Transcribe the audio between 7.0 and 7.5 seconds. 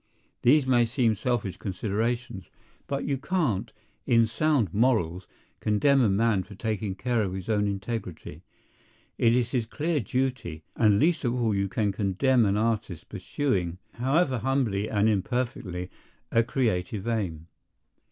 of his